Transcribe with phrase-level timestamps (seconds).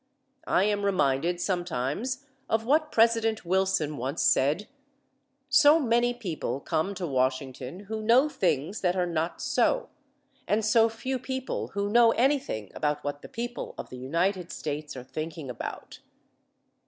[0.47, 4.67] I am reminded sometimes of what President Wilson once said:
[5.47, 9.89] "So many people come to Washington who know things that are not so,
[10.47, 14.97] and so few people who know anything about what the people of the United States
[14.97, 15.99] are thinking about."